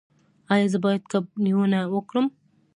[0.53, 2.25] ایا زه باید کب نیونه وکړم؟